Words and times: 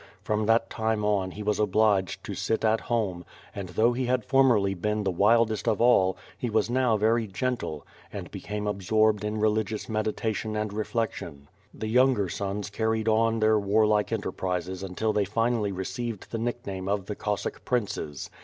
From 0.23 0.47
that 0.47 0.67
time 0.71 1.05
on, 1.05 1.29
he 1.29 1.43
was 1.43 1.59
obliged 1.59 2.23
to 2.23 2.33
sit 2.33 2.65
at 2.65 2.81
home, 2.89 3.23
and 3.53 3.69
though 3.69 3.93
he 3.93 4.07
had 4.07 4.25
formerly 4.25 4.73
been 4.73 5.03
the 5.03 5.11
wildest 5.11 5.67
of 5.67 5.79
all, 5.79 6.17
he 6.35 6.49
was 6.49 6.71
now 6.71 6.97
very 6.97 7.27
gentle, 7.27 7.85
and 8.11 8.31
became 8.31 8.65
absorbed 8.65 9.23
in 9.23 9.39
religious 9.39 9.87
meditation 9.87 10.55
and 10.55 10.73
reflection. 10.73 11.47
The 11.71 11.85
younger 11.87 12.29
sons 12.29 12.71
carried 12.71 13.07
on 13.07 13.41
their 13.41 13.59
warlike 13.59 14.11
enterprises 14.11 14.81
until 14.81 15.13
they 15.13 15.23
finally 15.25 15.71
received 15.71 16.31
the 16.31 16.39
nickname 16.39 16.87
of 16.89 17.05
the 17.05 17.13
Cossack 17.15 17.63
Princes. 17.63 18.31